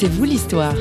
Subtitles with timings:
[0.00, 0.76] C'est vous l'histoire.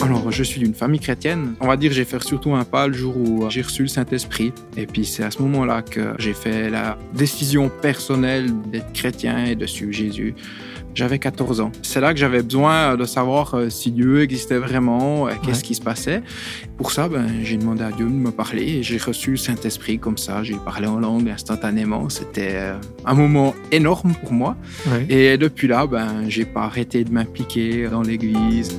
[0.00, 1.54] Alors, je suis d'une famille chrétienne.
[1.58, 4.52] On va dire j'ai fait surtout un pas le jour où j'ai reçu le Saint-Esprit.
[4.76, 9.56] Et puis c'est à ce moment-là que j'ai fait la décision personnelle d'être chrétien et
[9.56, 10.36] de suivre Jésus.
[10.94, 11.72] J'avais 14 ans.
[11.82, 15.66] C'est là que j'avais besoin de savoir euh, si Dieu existait vraiment, euh, qu'est-ce Ouais.
[15.68, 16.22] qui se passait.
[16.76, 19.98] Pour ça, ben, j'ai demandé à Dieu de me parler et j'ai reçu le Saint-Esprit
[19.98, 20.42] comme ça.
[20.42, 22.08] J'ai parlé en langue instantanément.
[22.10, 22.74] C'était euh,
[23.06, 24.56] un moment énorme pour moi.
[24.86, 25.06] Ouais.
[25.08, 28.76] Et depuis là, ben, j'ai pas arrêté de m'impliquer dans l'église.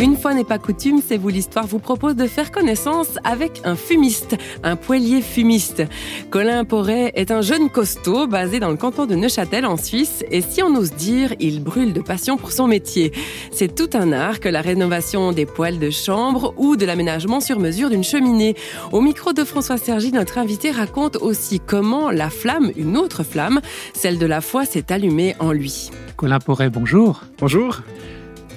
[0.00, 3.74] Une fois n'est pas coutume, C'est vous l'histoire vous propose de faire connaissance avec un
[3.74, 5.82] fumiste, un poêlier fumiste.
[6.30, 10.40] Colin Porret est un jeune costaud basé dans le canton de Neuchâtel en Suisse et
[10.40, 13.10] si on ose dire, il brûle de passion pour son métier.
[13.50, 17.58] C'est tout un art que la rénovation des poêles de chambre ou de l'aménagement sur
[17.58, 18.54] mesure d'une cheminée.
[18.92, 23.60] Au micro de François Sergi, notre invité raconte aussi comment la flamme, une autre flamme,
[23.94, 25.90] celle de la foi, s'est allumée en lui.
[26.16, 27.22] Colin Porret, bonjour.
[27.40, 27.80] Bonjour.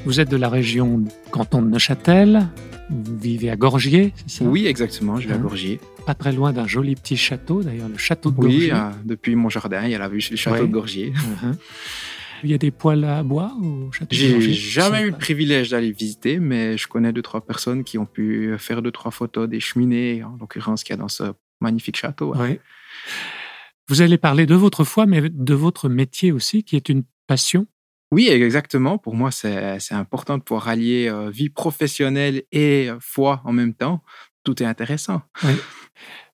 [0.05, 2.47] Vous êtes de la région canton de Neuchâtel.
[2.89, 4.45] Vous vivez à Gorgier, c'est ça?
[4.45, 5.17] Oui, exactement.
[5.17, 5.41] Je vais à Hein?
[5.41, 5.79] Gorgier.
[6.05, 8.73] Pas très loin d'un joli petit château, d'ailleurs, le château de Oui, Gorgier.
[8.73, 10.67] euh, depuis mon jardin, il y a la vue sur le château Ouais.
[10.67, 11.13] de Gorgier.
[11.43, 11.55] Mhm.
[12.43, 15.69] Il y a des poêles à bois au château de J'ai jamais eu le privilège
[15.69, 19.47] d'aller visiter, mais je connais deux, trois personnes qui ont pu faire deux, trois photos
[19.47, 21.21] des cheminées, en l'occurrence, qu'il y a dans ce
[21.59, 22.35] magnifique château.
[22.35, 22.59] Ouais.
[23.89, 27.67] Vous allez parler de votre foi, mais de votre métier aussi, qui est une passion.
[28.11, 28.97] Oui, exactement.
[28.97, 33.73] Pour moi, c'est important de pouvoir allier euh, vie professionnelle et euh, foi en même
[33.73, 34.03] temps.
[34.43, 35.21] Tout est intéressant.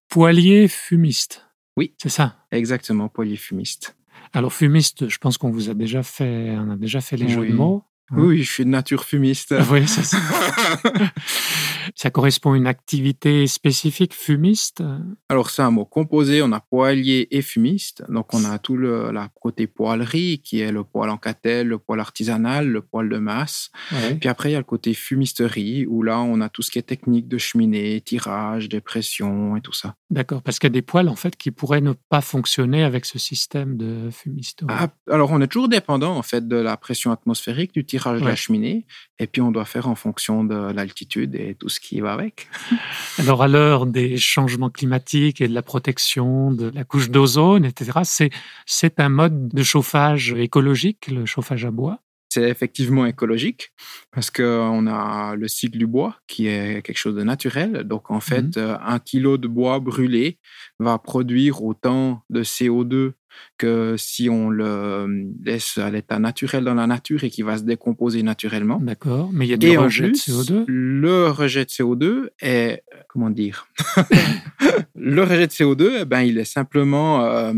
[0.09, 1.45] Poêlier fumiste.
[1.75, 1.93] Oui.
[2.01, 2.37] C'est ça?
[2.51, 3.95] Exactement, polyfumiste.
[4.33, 7.41] Alors fumiste, je pense qu'on vous a déjà fait, on a déjà fait les jeux
[7.41, 7.49] Oui.
[7.49, 7.83] de mots.
[8.09, 9.53] Hein Oui, je suis de nature fumiste.
[9.69, 10.17] Oui, c'est ça.
[11.95, 14.83] ça correspond à une activité spécifique fumiste?
[15.29, 16.41] Alors, c'est un mot composé.
[16.41, 18.03] On a poêlier et fumiste.
[18.09, 21.77] Donc, on a tout le la côté poêlerie, qui est le poêle en catelle, le
[21.77, 23.71] poêle artisanal, le poêle de masse.
[23.91, 24.15] Ouais.
[24.15, 26.79] Puis après, il y a le côté fumisterie, où là, on a tout ce qui
[26.79, 29.95] est technique de cheminée, tirage, dépression et tout ça.
[30.09, 33.05] D'accord, parce qu'il y a des poêles en fait qui pourraient ne pas fonctionner avec
[33.05, 34.71] ce système de fumisterie.
[34.71, 38.27] Ah, alors, on est toujours dépendant, en fait, de la pression atmosphérique, du tirage de
[38.27, 38.85] la cheminée.
[39.19, 42.47] Et puis, on doit faire en fonction de l'altitude et tout ce qui va avec.
[43.19, 48.31] Alors à l'heure des changements climatiques et de la protection de la couche d'ozone, etc.,
[48.65, 51.99] c'est un mode de chauffage écologique, le chauffage à bois?
[52.29, 53.71] C'est effectivement écologique
[54.11, 57.83] parce qu'on a le cycle du bois qui est quelque chose de naturel.
[57.85, 60.37] Donc, en fait, euh, un kilo de bois brûlé
[60.77, 63.13] va produire autant de CO2
[63.57, 65.07] que si on le
[65.43, 68.79] laisse à l'état naturel dans la nature et qui va se décomposer naturellement.
[68.79, 70.63] D'accord, mais il y a du Et en rejet de plus, CO2.
[70.67, 73.67] le rejet de CO2 est, comment dire,
[74.95, 77.53] le rejet de CO2, eh ben, il est simplement euh,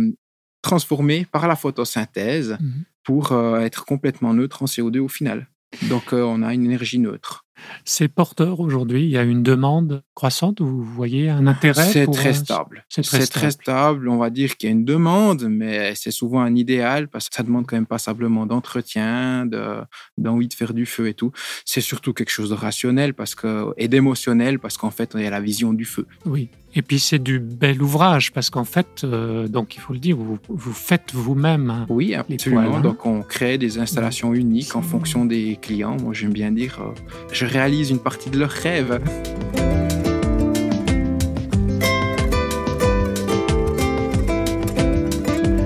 [0.62, 2.84] transformé par la photosynthèse Mhm.
[3.04, 5.48] pour euh, être complètement neutre en CO2 au final.
[5.84, 7.46] Donc, euh, on a une énergie neutre.
[7.86, 9.04] C'est porteur aujourd'hui.
[9.04, 10.62] Il y a une demande croissante.
[10.62, 12.86] Vous voyez un intérêt C'est pour, très stable.
[12.90, 14.10] c'est très stable.
[14.10, 17.36] On va dire qu'il y a une demande, mais c'est souvent un idéal parce que
[17.36, 19.82] ça demande quand même passablement d'entretien, de-
[20.18, 21.32] d'envie de faire du feu et tout.
[21.66, 25.26] C'est surtout quelque chose de rationnel parce que, et d'émotionnel parce qu'en fait, il y
[25.28, 26.06] a la vision du feu.
[26.26, 26.50] Oui.
[26.76, 30.16] Et puis c'est du bel ouvrage parce qu'en fait, euh, donc il faut le dire,
[30.16, 31.70] vous, vous faites vous-même.
[31.72, 31.86] hein.
[31.90, 32.76] Oui, absolument.
[32.78, 32.82] hein.
[32.82, 35.98] Donc, on crée des installations uniques en fonction des clients.
[36.02, 36.94] Moi, j'aime bien dire, euh,
[37.32, 39.00] je réalise une partie de leurs rêves.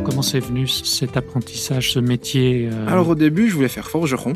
[0.05, 4.33] Comment c'est venu cet apprentissage, ce métier euh, Alors, au début, je voulais faire forgeron.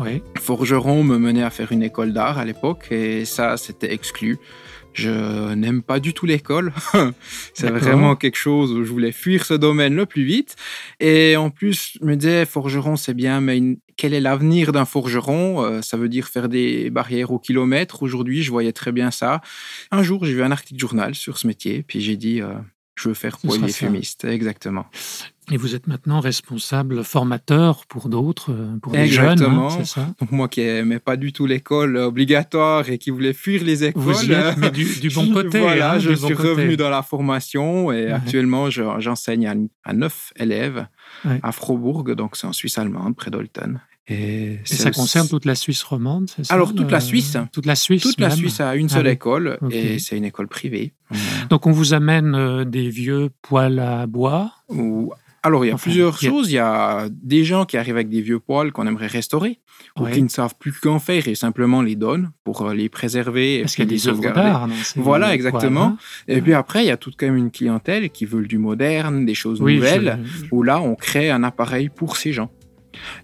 [0.00, 0.22] ouais.
[0.40, 4.38] Forgeron me menait à faire une école d'art à l'époque et ça, c'était exclu.
[4.94, 6.72] Je n'aime pas du tout l'école.
[7.54, 10.56] C'est vraiment quelque chose où je voulais fuir ce domaine le plus vite.
[11.00, 14.84] Et en plus, je me disais, forgeron, c'est bien, mais une- quel est l'avenir d'un
[14.84, 15.64] forgeron?
[15.64, 18.02] Euh, Ça veut dire faire des barrières au kilomètre.
[18.02, 19.40] Aujourd'hui, je voyais très bien ça.
[19.90, 22.54] Un jour, j'ai vu un article journal sur ce métier, puis j'ai dit, euh,
[22.96, 24.24] je veux faire poilier fumiste.
[24.24, 24.86] Exactement.
[25.52, 29.66] Et vous êtes maintenant responsable formateur pour d'autres, euh, pour des jeunes, Exactement.
[29.68, 30.08] hein, c'est ça?
[30.18, 34.02] Donc moi qui n'aimais pas du tout l'école obligatoire et qui voulais fuir les écoles,
[34.02, 35.60] Vous y êtes, mais du, du bon côté.
[35.60, 36.48] voilà, hein, je bon suis côté.
[36.48, 38.12] revenu dans la formation et Ouais.
[38.12, 39.54] actuellement je- j'enseigne à,
[39.84, 40.86] à neuf élèves
[41.26, 41.38] Ouais.
[41.42, 43.80] à Frobourg, donc c'est en Suisse allemande, près d'Olten.
[44.08, 47.36] Et, ça concerne toute la Suisse romande, c'est ça Alors, toute la euh, Suisse.
[47.52, 48.02] Toute la Suisse.
[48.02, 48.30] toute la.
[48.30, 50.92] Suisse a une Ah seule école et c'est une école privée.
[51.50, 55.12] Donc on vous amène euh, des vieux poêles à bois Ou
[55.44, 56.50] alors, il y a Enfin, plusieurs il y a- choses.
[56.50, 59.58] Il y a des gens qui arrivent avec des vieux poils qu'on aimerait restaurer
[59.98, 63.56] ou qui ne savent plus qu'en faire et simplement les donnent pour euh, les préserver
[63.56, 64.68] et Parce qu'il y a des œuvres d'art.
[64.96, 65.82] Voilà, exactement.
[65.84, 65.96] hein.
[66.28, 69.26] Et puis après, il y a toute quand même une clientèle qui veut du moderne,
[69.26, 72.50] des choses Oui, nouvelles, je- où là, on crée un appareil pour ces gens.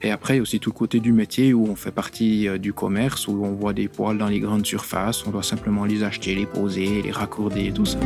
[0.03, 2.49] Et après, il y a aussi tout le côté du métier où on fait partie
[2.49, 5.85] euh, du commerce, où on voit des poils dans les grandes surfaces, on doit simplement
[5.85, 7.99] les acheter, les poser, les raccorder, tout ça.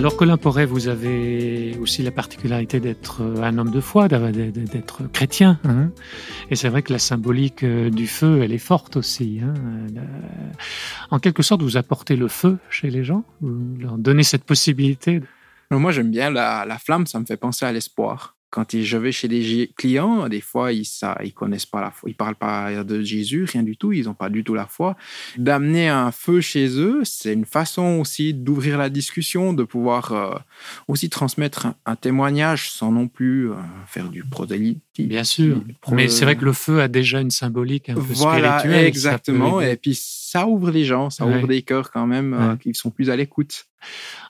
[0.00, 5.02] Alors Colin Porret, vous avez aussi la particularité d'être euh, un homme de foi, d'être
[5.12, 5.60] chrétien.
[5.64, 5.90] hein.
[6.50, 9.40] Et c'est vrai que la symbolique euh, du feu, elle est forte aussi.
[9.44, 9.52] hein.
[11.10, 15.20] En quelque sorte, vous apportez le feu chez les gens, vous leur donnez cette possibilité.
[15.70, 18.36] Moi, j'aime bien la, la flamme, ça me fait penser à l'espoir.
[18.50, 20.84] Quand je vais chez des clients, des fois, ils
[21.22, 24.14] ils connaissent pas la foi, ils parlent pas de Jésus, rien du tout, ils ont
[24.14, 24.96] pas du tout la foi.
[25.38, 30.34] D'amener un feu chez eux, c'est une façon aussi d'ouvrir la discussion, de pouvoir euh,
[30.88, 33.54] aussi transmettre un, un témoignage sans non plus euh,
[33.86, 35.08] faire du prosélytisme.
[35.08, 35.62] Bien sûr.
[35.80, 38.84] Pro- Mais c'est vrai que le feu a déjà une symbolique un peu Voilà, spirituelle.
[38.86, 39.60] exactement.
[39.60, 41.36] Et puis ça ouvre les gens, ça Ouais.
[41.38, 42.58] ouvre des cœurs quand même euh, Ouais.
[42.58, 43.66] qui sont plus à l'écoute.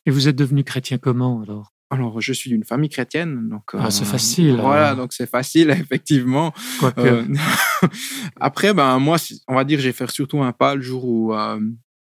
[0.07, 1.73] Et vous êtes devenu chrétien comment alors?
[1.93, 4.99] Alors, je suis d'une famille chrétienne, donc Ah, c'est facile, Voilà, alors.
[4.99, 6.53] donc c'est facile, effectivement.
[6.79, 7.25] Quoique, Euh,
[8.41, 9.17] Après, ben moi,
[9.49, 11.61] on va dire, j'ai fait surtout un pas le jour où euh,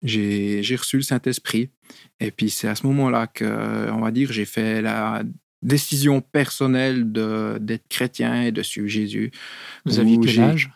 [0.03, 1.69] j'ai reçu le Saint Esprit,
[2.19, 5.23] et puis c'est à ce moment-là que, on va dire, j'ai fait la
[5.63, 9.31] décision personnelle de d'être chrétien et de suivre Jésus.
[9.85, 10.71] vous aviez quel âge?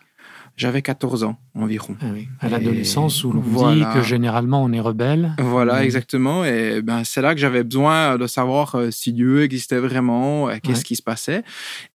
[0.56, 1.96] J'avais 14 ans environ.
[2.00, 3.92] Ah oui, À l'adolescence où l'on voilà.
[3.92, 5.32] dit que généralement on est rebelle.
[5.38, 6.44] Voilà, exactement.
[6.46, 10.56] Et ben, c'est là que j'avais besoin de savoir euh, si Dieu existait vraiment, euh,
[10.62, 10.84] qu'est-ce Ouais.
[10.84, 11.42] qui se passait.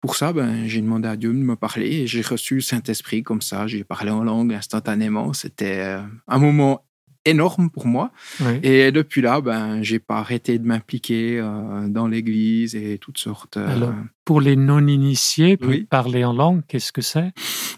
[0.02, 3.24] Pour ça, ben, j'ai demandé à Dieu de me parler et j'ai reçu le Saint-Esprit
[3.24, 3.66] comme ça.
[3.68, 5.32] J'ai parlé en langue instantanément.
[5.34, 6.84] C'était euh, un moment
[7.26, 8.12] énorme pour moi.
[8.64, 13.58] Et depuis là, ben, j'ai pas arrêté de m'impliquer euh, dans l'église et toutes sortes.
[13.58, 13.94] euh, Alors,
[14.26, 15.86] Pour les non-initiés, Oui.
[15.90, 17.32] parler en langue, qu'est-ce que c'est?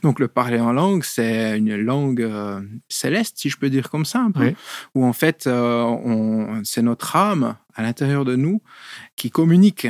[0.04, 4.06] Donc, le parler en langue, c'est une langue euh, céleste, si je peux dire comme
[4.06, 4.48] ça, un peu.
[4.48, 4.56] Oui.
[4.96, 5.50] Où en fait,
[6.64, 8.62] c'est notre âme à l'intérieur de nous
[9.16, 9.88] qui communique.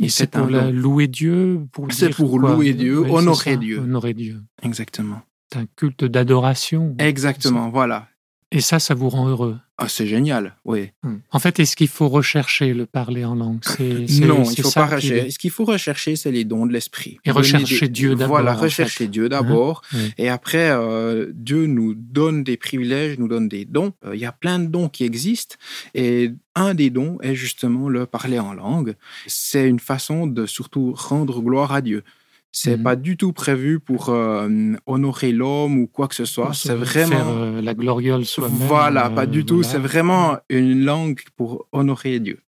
[0.00, 2.54] Et c'est pour la- louer Dieu pour C'est pour quoi?
[2.54, 3.78] louer Dieu, honorer Dieu.
[3.78, 4.42] Honorer Dieu.
[4.62, 5.22] Exactement.
[5.52, 6.94] C'est un culte d'adoration.
[6.98, 8.08] Exactement, voilà.
[8.52, 9.58] Et ça, ça vous rend heureux.
[9.78, 10.90] Ah, c'est génial, oui.
[11.32, 13.58] En fait, est-ce qu'il faut rechercher le parler en langue?
[13.62, 15.30] C'est- c'est- Non, c'est il faut ça pas rechercher.
[15.30, 17.18] Ce qu'il faut rechercher, c'est les dons de l'esprit.
[17.24, 19.08] Et rechercher Dieu d'abord, Voilà, en rechercher fait.
[19.10, 19.82] Dieu d'abord.
[19.94, 20.12] Oui.
[20.18, 23.92] Et après, euh, Dieu nous donne des privilèges, nous donne des dons.
[24.04, 25.56] Euh, Il y a plein de dons qui existent.
[25.94, 28.94] Et un des dons est justement le parler en langue.
[29.26, 32.04] C'est une façon de surtout rendre gloire à Dieu.
[32.54, 32.82] C'est Mhm.
[32.82, 34.46] pas du tout prévu pour euh,
[34.86, 36.52] honorer l'homme ou quoi que ce soit.
[36.52, 37.08] C'est vraiment.
[37.16, 38.56] Faire euh, la gloriole soi-même.
[38.68, 39.56] Voilà, pas euh, du tout.
[39.56, 39.68] voilà.
[39.70, 42.40] C'est vraiment une langue pour honorer Dieu.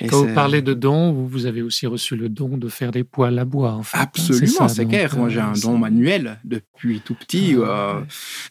[0.00, 2.90] Et Quand vous parlez de dons, vous, vous avez aussi reçu le don de faire
[2.90, 3.98] des poêles à bois, en fait.
[3.98, 5.16] hein, Absolument, c'est clair.
[5.16, 7.54] Moi, j'ai euh, un don manuel depuis tout petit.
[7.56, 8.06] Ah, euh, ouais.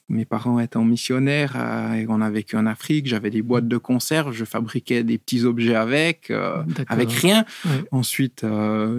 [0.09, 3.77] Mes parents étant missionnaires euh, et on a vécu en Afrique, j'avais des boîtes de
[3.77, 7.45] conserve, je fabriquais des petits objets avec, euh, avec rien.
[7.65, 7.83] Ouais.
[7.91, 8.45] Ensuite,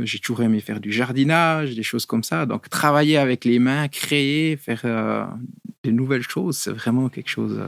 [0.04, 2.46] j'ai toujours aimé faire du jardinage, des choses comme ça.
[2.46, 4.82] Donc, travailler avec les mains, créer, faire
[5.84, 7.60] des nouvelles choses, c'est vraiment quelque chose.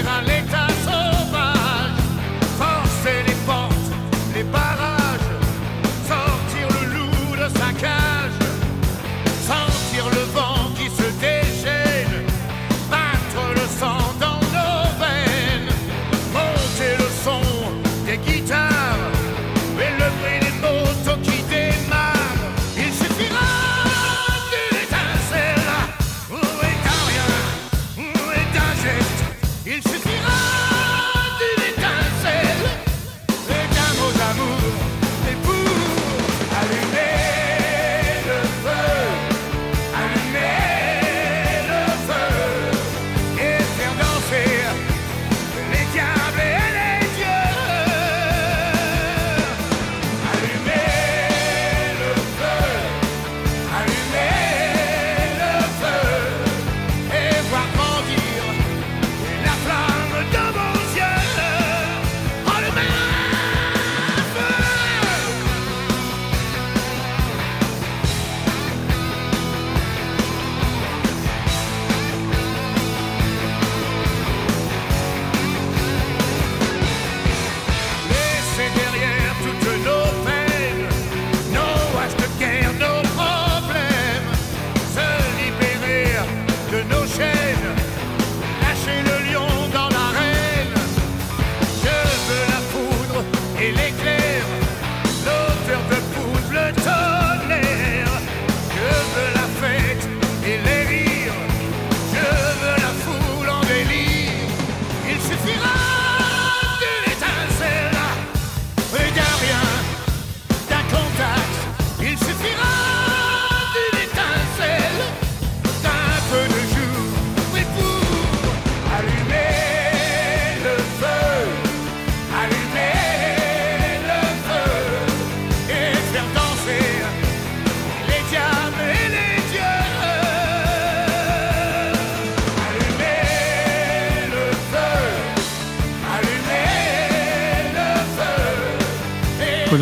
[0.00, 0.29] llegan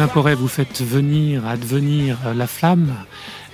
[0.07, 2.95] Porret, vous faites venir, advenir la flamme,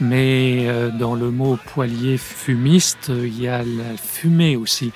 [0.00, 4.92] mais euh, dans le mot poilier fumiste, il y a la fumée aussi.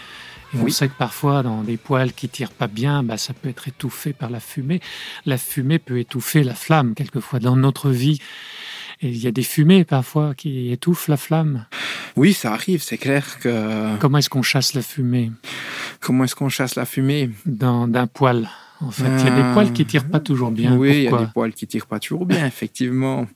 [0.55, 3.49] Et on sait que parfois, dans des poêles qui tirent pas bien, bah, ça peut
[3.49, 4.81] être étouffé par la fumée.
[5.25, 8.21] La fumée peut étouffer la flamme, quelquefois, dans notre vie.
[9.01, 11.67] Et il y a des fumées parfois qui étouffent la flamme.
[12.17, 13.97] Oui, ça arrive, c'est clair que.
[13.99, 15.31] Comment est-ce qu'on chasse la fumée?
[16.01, 17.31] Comment est-ce qu'on chasse la fumée?
[17.47, 18.49] Dans d'un poêle.
[18.81, 20.77] En fait, il y a des poils qui tirent pas toujours bien.
[20.77, 23.27] Oui, il y a des poils qui tirent pas toujours bien, effectivement.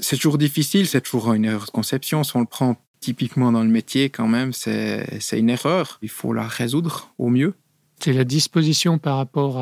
[0.00, 2.24] C'est toujours difficile, c'est toujours une erreur de conception.
[2.24, 5.98] Si on le prend typiquement dans le métier, quand même, c'est une erreur.
[6.02, 7.54] Il faut la résoudre au mieux.
[8.02, 9.56] C'est la disposition par rapport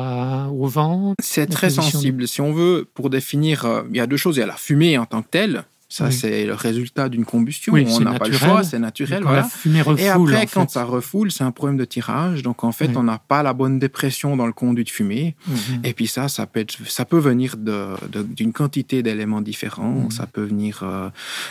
[0.51, 2.27] au vent C'est très sensible.
[2.27, 4.37] Si on veut, pour définir, euh, il y a deux choses.
[4.37, 5.65] Il y a la fumée en tant que telle.
[5.91, 7.73] Ça, c'est le résultat d'une combustion.
[7.73, 9.23] on n'a pas le choix, c'est naturel.
[9.23, 9.41] Voilà.
[9.41, 12.43] La fumée refoule, et après, quand ça refoule, c'est un problème de tirage.
[12.43, 15.35] Donc, en fait, on n'a pas la bonne dépression dans le conduit de fumée.
[15.47, 15.81] Mhm.
[15.83, 20.03] Et puis ça, ça peut, ça peut venir d'une quantité d'éléments différents.
[20.03, 20.11] Mhm.
[20.11, 21.09] Ça peut venir euh,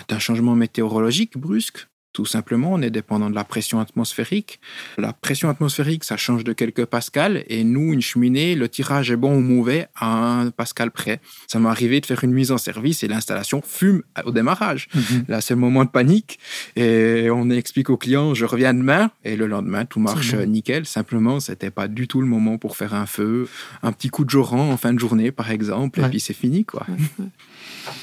[0.08, 1.89] d'un changement météorologique brusque.
[2.12, 4.60] Tout simplement, on est dépendant de la pression atmosphérique.
[4.98, 7.44] La pression atmosphérique, ça change de quelques pascals.
[7.46, 11.20] Et nous, une cheminée, le tirage est bon ou mauvais à un pascal près.
[11.46, 14.88] Ça m'est arrivé de faire une mise en service et l'installation fume au démarrage.
[14.92, 15.24] Mhm.
[15.28, 16.40] Là, c'est le moment de panique.
[16.74, 19.12] Et on explique au client, je reviens demain.
[19.24, 20.86] Et le lendemain, tout marche nickel.
[20.86, 23.48] Simplement, c'était pas du tout le moment pour faire un feu.
[23.84, 26.00] Un petit coup de joran en fin de journée, par exemple.
[26.00, 26.86] Et puis c'est fini, quoi.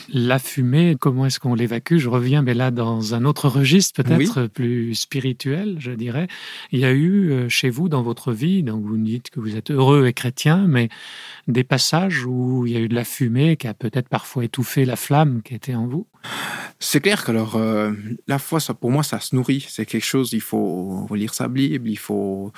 [0.09, 1.97] La fumée, comment est-ce qu'on l'évacue?
[1.97, 6.27] Je reviens, mais là, dans un autre registre, peut-être plus spirituel, je dirais.
[6.71, 9.55] Il y a eu euh, chez vous, dans votre vie, donc vous dites que vous
[9.55, 10.89] êtes heureux et chrétien, mais
[11.47, 14.85] des passages où il y a eu de la fumée qui a peut-être parfois étouffé
[14.85, 16.07] la flamme qui était en vous?
[16.79, 17.91] C'est clair que alors, euh,
[18.27, 19.65] la foi, ça, pour moi, ça se nourrit.
[19.67, 22.51] C'est quelque chose, il faut, lire sa Bible, il faut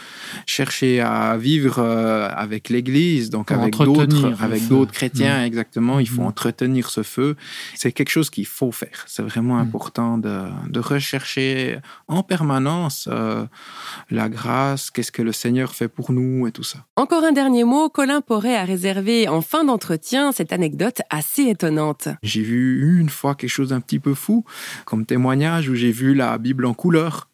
[0.45, 5.45] chercher à vivre euh, avec l'Église, donc avec d'autres, avec d'autres chrétiens, mmh.
[5.45, 5.99] exactement.
[5.99, 6.27] Il faut mmh.
[6.27, 7.35] entretenir ce feu.
[7.75, 9.05] C'est quelque chose qu'il faut faire.
[9.07, 9.61] C'est vraiment mmh.
[9.61, 13.45] important de, de, rechercher en permanence euh,
[14.09, 16.79] la grâce, qu'est-ce que le Seigneur fait pour nous et tout ça.
[16.95, 17.89] Encore un dernier mot.
[17.89, 22.09] Colin Porret a réservé en fin d'entretien cette anecdote assez étonnante.
[22.23, 24.45] J'ai vu une fois quelque chose d'un petit peu fou
[24.85, 27.27] comme témoignage où j'ai vu la Bible en couleur.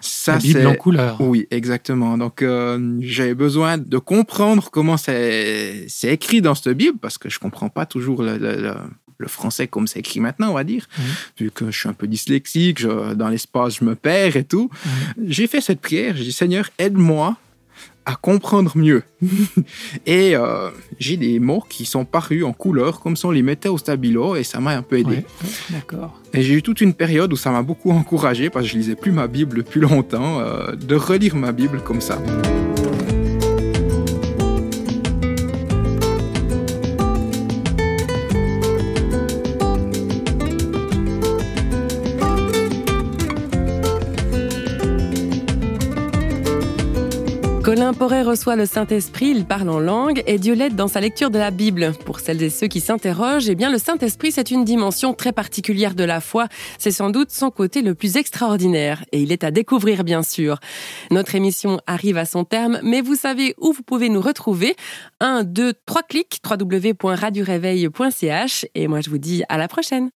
[0.00, 1.20] Ça, la Bible en couleur.
[1.20, 2.16] Oui, exactement.
[2.16, 7.38] Donc, euh, j'avais besoin de comprendre comment c'est écrit dans cette Bible, parce que je
[7.38, 8.74] comprends pas toujours le,
[9.26, 10.86] français comme c'est écrit maintenant, on va dire,
[11.38, 14.70] vu que je suis un peu dyslexique, dans l'espace, je me perds et tout.
[15.26, 17.36] J'ai fait cette prière, j'ai dit, Seigneur, aide-moi
[18.08, 19.02] à comprendre mieux.
[20.06, 23.68] et euh, j'ai des mots qui sont parus en couleur, comme si on les mettait
[23.68, 25.26] au stabilo, et ça m'a un peu aidé.
[25.68, 26.18] D'accord.
[26.32, 28.94] Et j'ai eu toute une période où ça m'a beaucoup encouragé, parce que je lisais
[28.94, 32.18] plus ma Bible depuis longtemps, euh, de relire ma Bible comme ça.
[47.88, 51.30] Colin Porret reçoit le Saint-Esprit, il parle en langue et Dieu l'aide dans sa lecture
[51.30, 51.94] de la Bible.
[52.04, 55.94] Pour celles et ceux qui s'interrogent, eh bien, le Saint-Esprit, c'est une dimension très particulière
[55.94, 56.48] de la foi.
[56.76, 60.58] C'est sans doute son côté le plus extraordinaire et il est à découvrir, bien sûr.
[61.10, 64.76] Notre émission arrive à son terme, mais vous savez où vous pouvez nous retrouver.
[65.20, 70.10] Un, deux, trois clics, www.radioreveil.ch et moi, je vous dis à la prochaine.